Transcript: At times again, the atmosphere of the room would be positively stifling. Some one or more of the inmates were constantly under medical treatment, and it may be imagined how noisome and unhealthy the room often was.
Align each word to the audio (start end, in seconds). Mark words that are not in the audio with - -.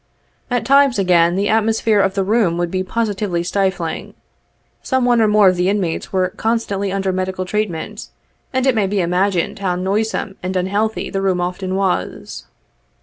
At 0.49 0.65
times 0.65 0.97
again, 0.97 1.35
the 1.35 1.47
atmosphere 1.47 1.99
of 1.99 2.15
the 2.15 2.23
room 2.23 2.57
would 2.57 2.71
be 2.71 2.81
positively 2.83 3.43
stifling. 3.43 4.15
Some 4.81 5.05
one 5.05 5.21
or 5.21 5.27
more 5.27 5.47
of 5.49 5.57
the 5.57 5.69
inmates 5.69 6.11
were 6.11 6.29
constantly 6.29 6.91
under 6.91 7.11
medical 7.11 7.45
treatment, 7.45 8.07
and 8.51 8.65
it 8.65 8.73
may 8.73 8.87
be 8.87 8.99
imagined 8.99 9.59
how 9.59 9.75
noisome 9.75 10.37
and 10.41 10.55
unhealthy 10.55 11.11
the 11.11 11.21
room 11.21 11.39
often 11.39 11.75
was. 11.75 12.47